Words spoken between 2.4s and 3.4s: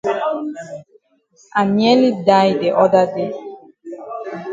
de oda day.